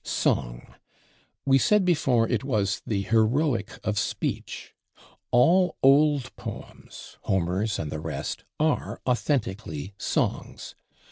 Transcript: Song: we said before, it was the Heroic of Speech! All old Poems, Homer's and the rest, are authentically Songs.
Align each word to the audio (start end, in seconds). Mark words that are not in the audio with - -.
Song: 0.03 0.73
we 1.45 1.59
said 1.59 1.85
before, 1.85 2.27
it 2.27 2.43
was 2.43 2.81
the 2.87 3.03
Heroic 3.03 3.79
of 3.83 3.99
Speech! 3.99 4.73
All 5.29 5.77
old 5.83 6.35
Poems, 6.35 7.19
Homer's 7.25 7.77
and 7.77 7.91
the 7.91 7.99
rest, 8.01 8.43
are 8.59 8.99
authentically 9.05 9.93
Songs. 9.99 10.73